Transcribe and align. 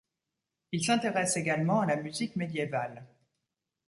Il 0.71 0.83
s'intéresse 0.83 1.37
également 1.37 1.81
à 1.81 1.85
la 1.85 1.95
musique 1.95 2.35
médiévale. 2.35 3.05